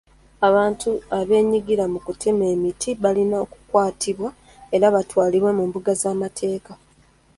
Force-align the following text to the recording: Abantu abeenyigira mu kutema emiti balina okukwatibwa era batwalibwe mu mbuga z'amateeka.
Abantu 0.47 0.89
abeenyigira 1.19 1.83
mu 1.93 1.99
kutema 2.05 2.43
emiti 2.53 2.89
balina 3.03 3.35
okukwatibwa 3.45 4.29
era 4.75 4.87
batwalibwe 4.95 5.51
mu 5.57 5.63
mbuga 5.69 5.91
z'amateeka. 6.01 6.73